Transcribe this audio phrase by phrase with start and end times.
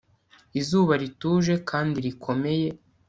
[0.59, 2.67] Izuba rituje kandi rikomeye